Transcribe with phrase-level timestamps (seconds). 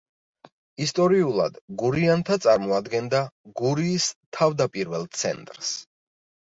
[0.85, 3.23] ისტორიულად გურიანთა წარმოადგენდა
[3.63, 5.75] გურიის თავდაპირველ ცენტრს.